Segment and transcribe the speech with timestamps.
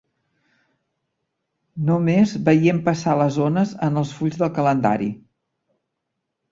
[1.91, 5.17] No més veient passar les ones en els fulls del calendari